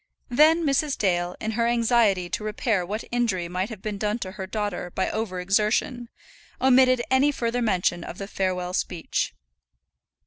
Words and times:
Then 0.29 0.63
Mrs. 0.65 0.97
Dale, 0.97 1.35
in 1.39 1.51
her 1.51 1.67
anxiety 1.67 2.27
to 2.27 2.43
repair 2.43 2.83
what 2.83 3.03
injury 3.11 3.47
might 3.47 3.69
have 3.69 3.83
been 3.83 3.99
done 3.99 4.17
to 4.17 4.31
her 4.31 4.47
daughter 4.47 4.89
by 4.89 5.11
over 5.11 5.39
exertion, 5.39 6.09
omitted 6.59 7.03
any 7.11 7.31
further 7.31 7.61
mention 7.61 8.03
of 8.03 8.17
the 8.17 8.27
farewell 8.27 8.73
speech. 8.73 9.35